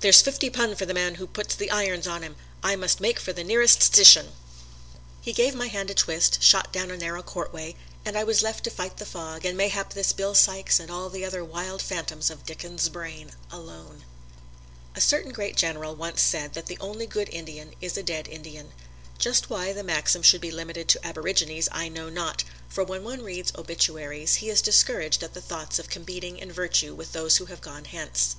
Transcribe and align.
There 0.00 0.10
's 0.10 0.22
fifty 0.22 0.48
pun 0.48 0.74
for 0.74 0.86
the 0.86 0.94
man 0.94 1.16
who 1.16 1.26
puts 1.26 1.54
the 1.54 1.70
irons 1.70 2.06
on 2.06 2.24
'im 2.24 2.36
I 2.62 2.76
must 2.76 2.98
make 2.98 3.20
for 3.20 3.34
the 3.34 3.44
nearest 3.44 3.80
stishun." 3.80 4.30
He 5.20 5.34
gave 5.34 5.54
my 5.54 5.66
hand 5.68 5.90
a 5.90 5.94
twist, 5.94 6.42
shot 6.42 6.72
down 6.72 6.90
a 6.90 6.96
narrow 6.96 7.22
courtway 7.22 7.76
and 8.02 8.16
I 8.16 8.24
was 8.24 8.40
left 8.42 8.64
to 8.64 8.70
fight 8.70 8.96
the 8.96 9.04
fog, 9.04 9.44
and 9.44 9.54
mayhap 9.54 9.92
this 9.92 10.14
Bill 10.14 10.34
Sykes 10.34 10.80
and 10.80 10.90
all 10.90 11.10
the 11.10 11.26
other 11.26 11.44
wild 11.44 11.82
phantoms 11.82 12.30
of 12.30 12.46
Dickens' 12.46 12.88
brain, 12.88 13.32
alone. 13.50 14.06
A 14.94 15.00
certain 15.02 15.30
great 15.30 15.58
general 15.58 15.94
once 15.94 16.22
said 16.22 16.54
that 16.54 16.68
the 16.68 16.78
only 16.80 17.04
good 17.06 17.28
Indian 17.30 17.74
is 17.82 17.98
a 17.98 18.02
dead 18.02 18.28
Indian. 18.28 18.72
Just 19.18 19.50
why 19.50 19.74
the 19.74 19.84
maxim 19.84 20.22
should 20.22 20.40
be 20.40 20.50
limited 20.50 20.88
to 20.88 21.06
aborigines 21.06 21.68
I 21.70 21.90
know 21.90 22.08
not, 22.08 22.44
for 22.66 22.82
when 22.82 23.04
one 23.04 23.20
reads 23.20 23.52
obituaries 23.54 24.36
he 24.36 24.48
is 24.48 24.62
discouraged 24.62 25.22
at 25.22 25.34
the 25.34 25.42
thoughts 25.42 25.78
of 25.78 25.90
competing 25.90 26.38
in 26.38 26.50
virtue 26.50 26.94
with 26.94 27.12
those 27.12 27.36
who 27.36 27.44
have 27.44 27.60
gone 27.60 27.84
hence. 27.84 28.36